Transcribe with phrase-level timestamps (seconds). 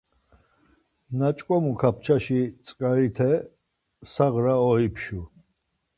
[1.17, 3.31] Na ç̌ǩomu kapçaşi tzǩarite
[4.11, 5.21] sağra oipşu.